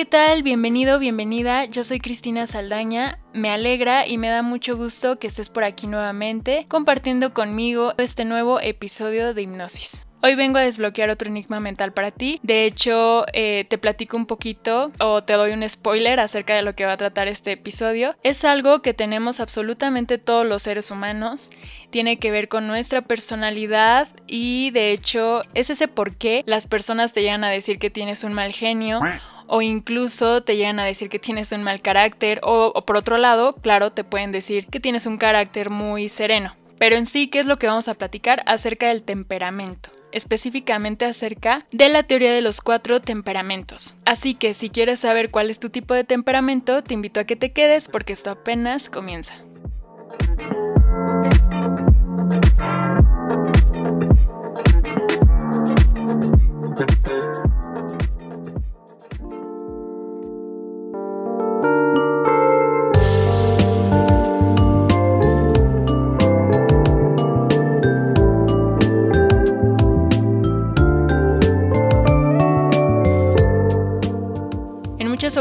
[0.00, 0.42] ¿Qué tal?
[0.42, 1.66] Bienvenido, bienvenida.
[1.66, 3.18] Yo soy Cristina Saldaña.
[3.34, 8.24] Me alegra y me da mucho gusto que estés por aquí nuevamente compartiendo conmigo este
[8.24, 10.06] nuevo episodio de Hipnosis.
[10.22, 12.40] Hoy vengo a desbloquear otro enigma mental para ti.
[12.42, 16.74] De hecho, eh, te platico un poquito o te doy un spoiler acerca de lo
[16.74, 18.16] que va a tratar este episodio.
[18.22, 21.50] Es algo que tenemos absolutamente todos los seres humanos.
[21.90, 27.12] Tiene que ver con nuestra personalidad y de hecho es ese por qué las personas
[27.12, 29.00] te llegan a decir que tienes un mal genio
[29.50, 33.18] o incluso te llegan a decir que tienes un mal carácter o, o por otro
[33.18, 36.56] lado, claro, te pueden decir que tienes un carácter muy sereno.
[36.78, 39.90] Pero en sí, ¿qué es lo que vamos a platicar acerca del temperamento?
[40.12, 43.96] específicamente acerca de la teoría de los cuatro temperamentos.
[44.04, 47.36] Así que si quieres saber cuál es tu tipo de temperamento, te invito a que
[47.36, 49.34] te quedes porque esto apenas comienza.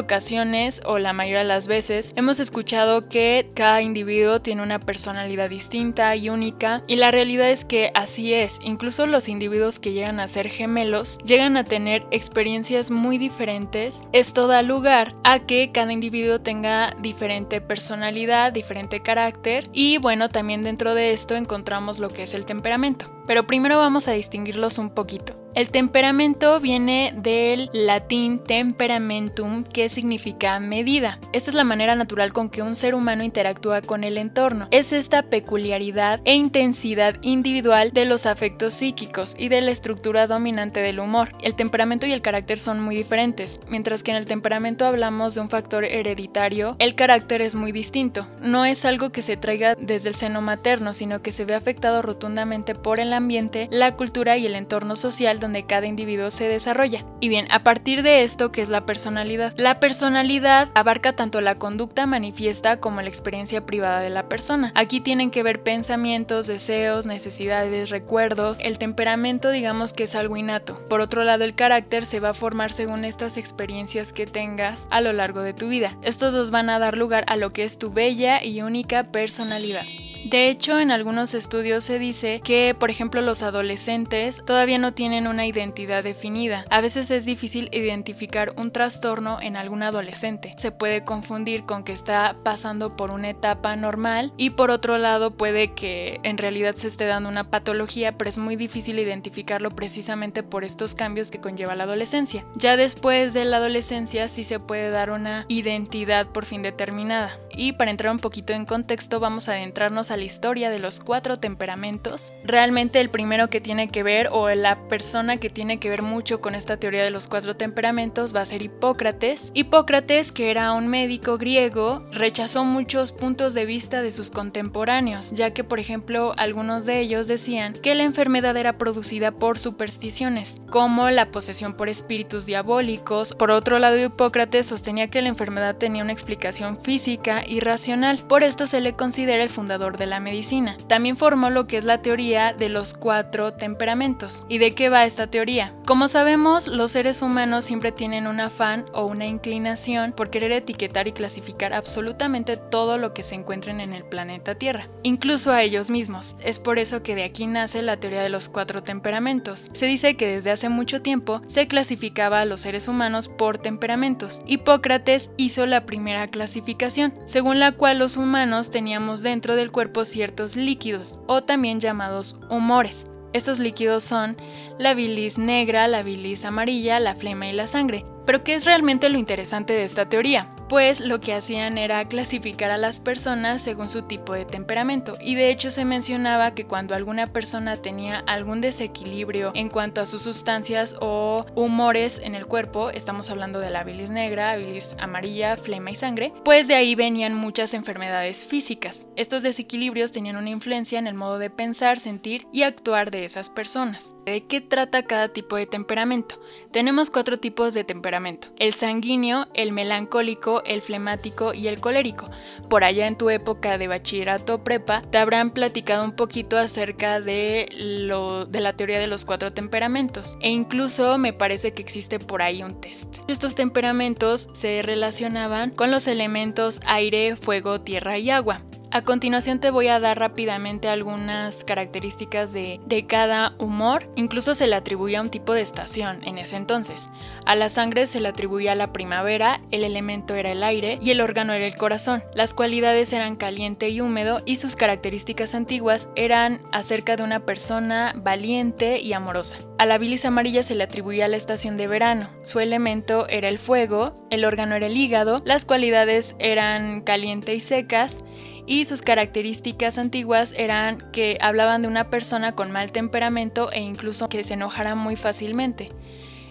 [0.09, 5.51] Ocasiones o la mayoría de las veces hemos escuchado que cada individuo tiene una personalidad
[5.51, 8.57] distinta y única y la realidad es que así es.
[8.63, 14.03] Incluso los individuos que llegan a ser gemelos llegan a tener experiencias muy diferentes.
[14.11, 20.63] Esto da lugar a que cada individuo tenga diferente personalidad, diferente carácter y bueno, también
[20.63, 23.05] dentro de esto encontramos lo que es el temperamento.
[23.27, 25.35] Pero primero vamos a distinguirlos un poquito.
[25.59, 31.19] El temperamento viene del latín temperamentum, que significa medida.
[31.33, 34.69] Esta es la manera natural con que un ser humano interactúa con el entorno.
[34.71, 40.79] Es esta peculiaridad e intensidad individual de los afectos psíquicos y de la estructura dominante
[40.79, 41.33] del humor.
[41.41, 43.59] El temperamento y el carácter son muy diferentes.
[43.67, 48.25] Mientras que en el temperamento hablamos de un factor hereditario, el carácter es muy distinto.
[48.39, 52.01] No es algo que se traiga desde el seno materno, sino que se ve afectado
[52.01, 57.05] rotundamente por el ambiente, la cultura y el entorno social cada individuo se desarrolla.
[57.19, 59.53] Y bien, a partir de esto, ¿qué es la personalidad?
[59.57, 64.71] La personalidad abarca tanto la conducta manifiesta como la experiencia privada de la persona.
[64.75, 68.59] Aquí tienen que ver pensamientos, deseos, necesidades, recuerdos.
[68.61, 70.79] El temperamento digamos que es algo innato.
[70.89, 75.01] Por otro lado, el carácter se va a formar según estas experiencias que tengas a
[75.01, 75.97] lo largo de tu vida.
[76.01, 79.83] Estos dos van a dar lugar a lo que es tu bella y única personalidad.
[80.25, 85.27] De hecho, en algunos estudios se dice que, por ejemplo, los adolescentes todavía no tienen
[85.27, 86.65] una identidad definida.
[86.69, 90.53] A veces es difícil identificar un trastorno en algún adolescente.
[90.57, 95.31] Se puede confundir con que está pasando por una etapa normal y por otro lado
[95.31, 100.43] puede que en realidad se esté dando una patología, pero es muy difícil identificarlo precisamente
[100.43, 102.45] por estos cambios que conlleva la adolescencia.
[102.55, 107.39] Ya después de la adolescencia sí se puede dar una identidad por fin determinada.
[107.59, 111.01] Y para entrar un poquito en contexto vamos a adentrarnos a la historia de los
[111.01, 115.89] cuatro temperamentos, realmente el primero que tiene que ver o la persona que tiene que
[115.89, 119.51] ver mucho con esta teoría de los cuatro temperamentos va a ser Hipócrates.
[119.53, 125.51] Hipócrates, que era un médico griego, rechazó muchos puntos de vista de sus contemporáneos, ya
[125.51, 131.09] que por ejemplo algunos de ellos decían que la enfermedad era producida por supersticiones, como
[131.09, 133.35] la posesión por espíritus diabólicos.
[133.35, 138.43] Por otro lado, Hipócrates sostenía que la enfermedad tenía una explicación física y racional, por
[138.43, 140.77] esto se le considera el fundador de la medicina.
[140.87, 144.45] También formó lo que es la teoría de los cuatro temperamentos.
[144.47, 145.73] ¿Y de qué va esta teoría?
[145.85, 151.07] Como sabemos, los seres humanos siempre tienen un afán o una inclinación por querer etiquetar
[151.07, 155.89] y clasificar absolutamente todo lo que se encuentren en el planeta Tierra, incluso a ellos
[155.89, 156.35] mismos.
[156.43, 159.71] Es por eso que de aquí nace la teoría de los cuatro temperamentos.
[159.73, 164.41] Se dice que desde hace mucho tiempo se clasificaba a los seres humanos por temperamentos.
[164.45, 170.57] Hipócrates hizo la primera clasificación, según la cual los humanos teníamos dentro del cuerpo ciertos
[170.57, 173.07] líquidos, o también llamados humores.
[173.31, 174.35] Estos líquidos son
[174.77, 178.03] la bilis negra, la bilis amarilla, la flema y la sangre.
[178.25, 180.53] Pero ¿qué es realmente lo interesante de esta teoría?
[180.69, 185.33] Pues lo que hacían era clasificar a las personas según su tipo de temperamento y
[185.33, 190.21] de hecho se mencionaba que cuando alguna persona tenía algún desequilibrio en cuanto a sus
[190.21, 195.89] sustancias o humores en el cuerpo, estamos hablando de la bilis negra, bilis amarilla, flema
[195.89, 199.07] y sangre, pues de ahí venían muchas enfermedades físicas.
[199.15, 203.49] Estos desequilibrios tenían una influencia en el modo de pensar, sentir y actuar de esas
[203.49, 204.13] personas.
[204.25, 206.39] ¿De qué trata cada tipo de temperamento?
[206.71, 208.49] Tenemos cuatro tipos de temperamento.
[208.59, 212.29] El sanguíneo, el melancólico, el flemático y el colérico.
[212.69, 217.67] Por allá en tu época de bachillerato prepa, te habrán platicado un poquito acerca de,
[217.71, 220.37] lo, de la teoría de los cuatro temperamentos.
[220.41, 223.17] E incluso me parece que existe por ahí un test.
[223.27, 228.63] Estos temperamentos se relacionaban con los elementos aire, fuego, tierra y agua.
[228.91, 234.09] A continuación te voy a dar rápidamente algunas características de, cada humor.
[234.15, 237.07] Incluso se le atribuía un tipo de estación en ese entonces.
[237.45, 241.21] A la sangre se le atribuía la primavera, el elemento era el aire y el
[241.21, 242.23] órgano era el corazón.
[242.33, 248.15] Las cualidades eran caliente y húmedo y sus características antiguas eran acerca de una persona
[248.17, 249.57] valiente y amorosa.
[249.77, 252.27] A la bilis amarilla se le atribuía la estación de verano.
[252.41, 257.59] Su elemento era el fuego, el órgano era el hígado, las cualidades eran caliente y
[257.59, 258.23] secas
[258.69, 264.29] y sus características antiguas eran que hablaban de una persona con mal temperamento e incluso
[264.29, 265.89] que se enojara muy fácilmente.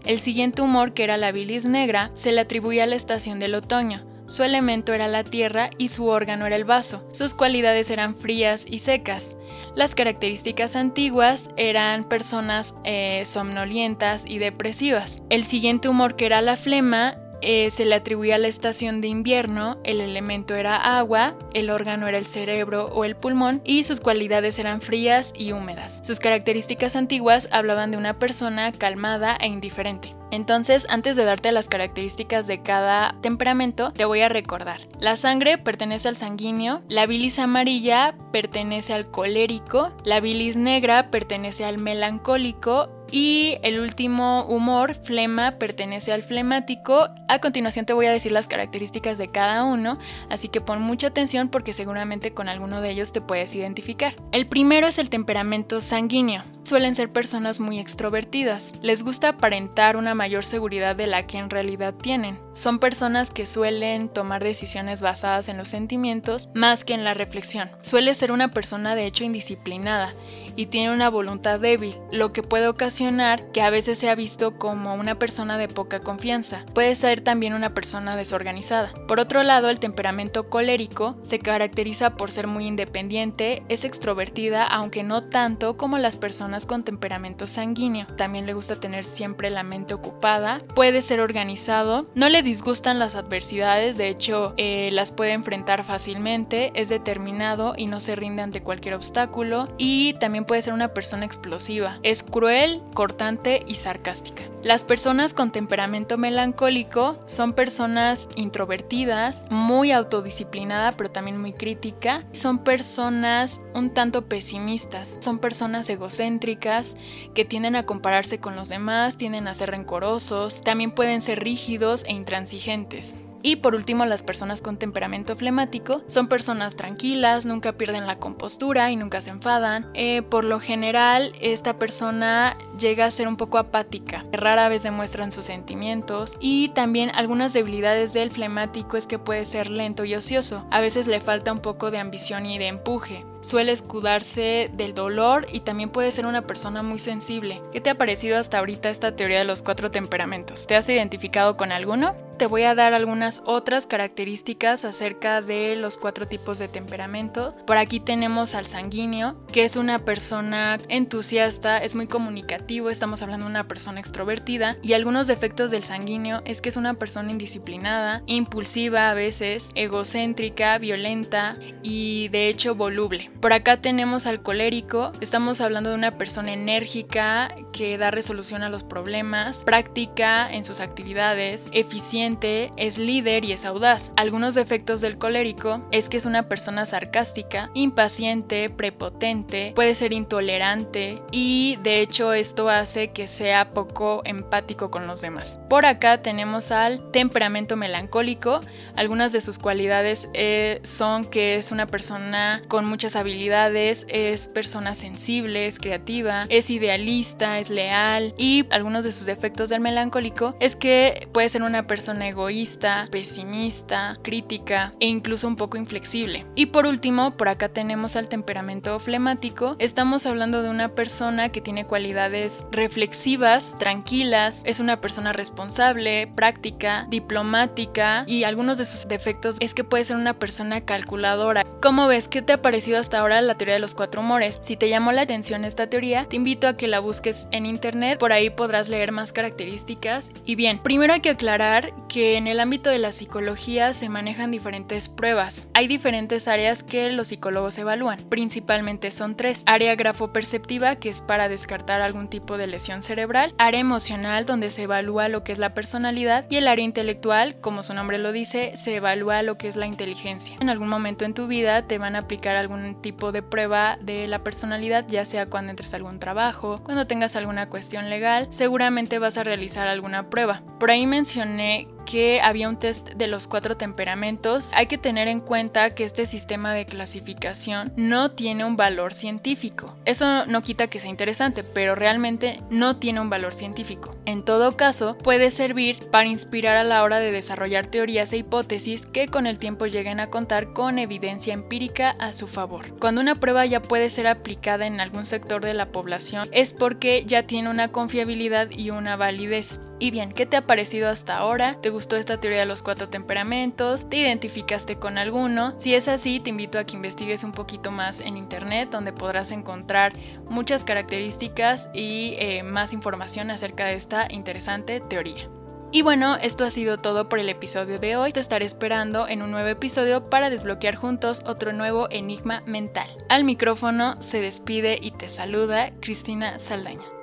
[0.05, 3.55] El siguiente humor, que era la bilis negra, se le atribuía a la estación del
[3.55, 4.05] otoño.
[4.27, 7.09] Su elemento era la tierra y su órgano era el vaso.
[7.13, 9.39] Sus cualidades eran frías y secas.
[9.77, 15.23] Las características antiguas eran personas eh, somnolientas y depresivas.
[15.31, 19.79] El siguiente humor, que era la flema, eh, se le atribuía la estación de invierno,
[19.85, 24.59] el elemento era agua, el órgano era el cerebro o el pulmón y sus cualidades
[24.59, 26.05] eran frías y húmedas.
[26.07, 30.13] Sus características antiguas hablaban de una persona calmada e indiferente.
[30.31, 34.81] Entonces, antes de darte las características de cada temperamento, te voy a recordar.
[34.99, 41.65] La sangre pertenece al sanguíneo, la bilis amarilla pertenece al colérico, la bilis negra pertenece
[41.65, 47.09] al melancólico y el último humor, flema, pertenece al flemático.
[47.29, 51.09] A continuación te voy a decir las características de cada uno, así que pon mucha
[51.09, 54.15] atención porque seguramente con alguno de ellos te puedes identificar.
[54.33, 56.45] El primero es el temperamento sanguíneo.
[56.65, 58.73] Suelen ser personas muy extrovertidas.
[58.83, 62.39] Les gusta aparentar una mayor seguridad de la que en realidad tienen.
[62.59, 67.71] Son personas que suelen tomar decisiones basadas en los sentimientos más que en la reflexión.
[67.83, 70.13] Suele ser una persona de hecho indisciplinada
[70.59, 74.97] y tiene una voluntad débil, lo que puede ocasionar que a veces sea visto como
[74.97, 76.67] una persona de poca confianza.
[76.75, 78.93] Puede ser también una persona desorganizada.
[79.07, 85.05] Por otro lado, el temperamento colérico se caracteriza por ser muy independiente, es extrovertida, aunque
[85.05, 88.09] no tanto como las personas con temperamento sanguíneo.
[88.17, 93.15] También le gusta tener siempre la mente ocupada, puede ser organizado, no le disgustan las
[93.15, 98.63] adversidades, de hecho eh, las puede enfrentar fácilmente, es determinado y no se rinde ante
[98.63, 101.99] cualquier obstáculo y también puede ser una persona explosiva.
[102.03, 104.43] Es cruel, cortante y sarcástica.
[104.63, 112.25] Las personas con temperamento melancólico son personas introvertidas, muy autodisciplinada pero también muy crítica.
[112.33, 115.17] Son personas un tanto pesimistas.
[115.21, 116.97] Son personas egocéntricas
[117.35, 122.05] que tienden a compararse con los demás, tienden a ser rencorosos, también pueden ser rígidos
[122.05, 123.15] e intransigentes.
[123.43, 128.91] Y por último, las personas con temperamento flemático son personas tranquilas, nunca pierden la compostura
[128.91, 129.91] y nunca se enfadan.
[129.95, 135.33] Eh, por lo general, esta persona llega a ser un poco apática, rara vez demuestran
[135.33, 140.67] sus sentimientos y también algunas debilidades del flemático es que puede ser lento y ocioso.
[140.71, 143.25] A veces le falta un poco de ambición y de empuje.
[143.49, 147.63] Suele escudarse del dolor y también puede ser una persona muy sensible.
[147.73, 150.67] ¿Qué te ha parecido hasta ahorita esta teoría de los cuatro temperamentos?
[150.67, 152.15] ¿Te has identificado con alguno?
[152.39, 157.53] te voy a dar algunas otras características acerca de los cuatro tipos de temperamento.
[157.67, 163.47] Por aquí tenemos al sanguíneo, que es una persona entusiasta, es muy comunicativo, estamos hablando
[163.47, 168.23] de una persona extrovertida y algunos defectos del sanguíneo es que es una persona indisciplinada,
[168.27, 173.33] impulsiva a veces, egocéntrica, violenta y de hecho voluble.
[173.41, 178.69] Por acá tenemos al colérico, estamos hablando de una persona enérgica que da resolución a
[178.69, 184.11] los problemas, práctica en sus actividades, eficiente es líder y es audaz.
[184.17, 191.15] Algunos defectos del colérico es que es una persona sarcástica, impaciente, prepotente, puede ser intolerante
[191.31, 195.61] y de hecho esto hace que sea poco empático con los demás.
[195.71, 198.63] Por acá tenemos al temperamento melancólico.
[198.97, 204.95] Algunas de sus cualidades eh, son que es una persona con muchas habilidades es persona
[204.95, 210.77] sensible, es creativa, es idealista, es leal y algunos de sus defectos del melancólico es
[210.77, 216.47] que puede ser una persona egoísta, pesimista, crítica e incluso un poco inflexible.
[216.55, 219.77] Y por último, por acá tenemos al temperamento flemático.
[219.79, 227.07] Estamos hablando de una persona que tiene cualidades reflexivas, tranquilas, es una persona responsable, práctica,
[227.11, 231.65] diplomática y algunos de sus defectos es que puede ser una persona calculadora.
[231.83, 232.29] ¿Cómo ves?
[232.29, 234.61] ¿Qué te ha parecido hasta ahora la teoría de los cuatro humores?
[234.63, 238.19] Si te llamó la atención esta teoría, te invito a que la busques en internet,
[238.19, 240.31] por ahí podrás leer más características.
[240.45, 244.51] Y bien, primero hay que aclarar que en el ámbito de la psicología se manejan
[244.51, 245.67] diferentes pruebas.
[245.75, 249.63] Hay diferentes áreas que los psicólogos evalúan, principalmente son tres.
[249.67, 254.83] Área grafoperceptiva, que es para descartar algún tipo de lesión cerebral, área emocional, donde se
[254.83, 258.77] evalúa lo que es la personalidad, y el área intelectual, como su nombre lo dice,
[258.77, 260.57] se evalúa lo que es la inteligencia.
[260.61, 264.29] En algún momento en tu vida te van a aplicar algún tipo de prueba de
[264.29, 269.19] la personalidad, ya sea cuando entres a algún trabajo, cuando tengas alguna cuestión legal, seguramente
[269.19, 270.63] vas a realizar alguna prueba.
[270.79, 275.41] Por ahí mencioné que había un test de los cuatro temperamentos, hay que tener en
[275.41, 279.95] cuenta que este sistema de clasificación no tiene un valor científico.
[280.07, 284.17] Eso no quita que sea interesante, pero realmente no tiene un valor científico.
[284.25, 289.05] En todo caso, puede servir para inspirar a la hora de desarrollar teorías e hipótesis
[289.05, 292.99] que con el tiempo lleguen a contar con evidencia empírica a su favor.
[292.99, 297.25] Cuando una prueba ya puede ser aplicada en algún sector de la población es porque
[297.27, 299.79] ya tiene una confiabilidad y una validez.
[300.01, 301.77] Y bien, ¿qué te ha parecido hasta ahora?
[301.81, 304.09] ¿Te gustó esta teoría de los cuatro temperamentos?
[304.09, 305.75] ¿Te identificaste con alguno?
[305.77, 309.51] Si es así, te invito a que investigues un poquito más en internet, donde podrás
[309.51, 310.13] encontrar
[310.49, 315.43] muchas características y eh, más información acerca de esta interesante teoría.
[315.91, 318.33] Y bueno, esto ha sido todo por el episodio de hoy.
[318.33, 323.09] Te estaré esperando en un nuevo episodio para desbloquear juntos otro nuevo enigma mental.
[323.31, 327.18] Al micrófono se despide y te saluda Cristina Saldaña.